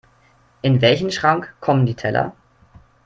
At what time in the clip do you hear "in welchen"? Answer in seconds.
0.63-1.11